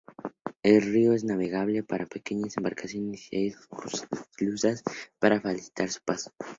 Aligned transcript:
El 0.63 0.81
río 0.81 1.13
es 1.13 1.23
navegable 1.23 1.83
para 1.83 2.07
pequeñas 2.07 2.57
embarcaciones 2.57 3.31
y 3.31 3.35
hay 3.35 3.47
esclusas 3.49 4.81
para 5.19 5.39
facilitar 5.41 5.89
su 5.91 5.99
paso. 6.01 6.31